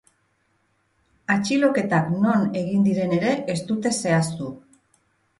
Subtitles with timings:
[1.33, 4.49] Atxiloketak non egin diren ere ez dute zehaztu.